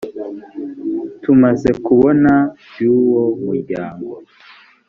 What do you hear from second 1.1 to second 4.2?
tumaze kubona by’uwo muryango